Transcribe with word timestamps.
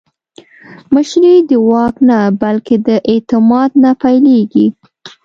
مشري 0.93 1.33
د 1.49 1.51
واک 1.69 1.95
نه، 2.09 2.19
بلکې 2.41 2.75
د 2.87 2.89
اعتماد 3.11 3.71
نه 3.83 3.91
پیلېږي 4.01 4.67